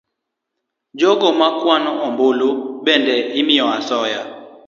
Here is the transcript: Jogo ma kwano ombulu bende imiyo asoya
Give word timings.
Jogo 0.99 1.29
ma 1.39 1.47
kwano 1.59 1.91
ombulu 2.07 2.49
bende 2.85 3.15
imiyo 3.39 3.65
asoya 3.77 4.21